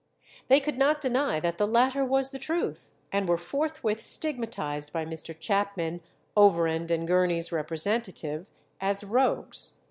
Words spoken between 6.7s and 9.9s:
and Gurney's representative, as rogues.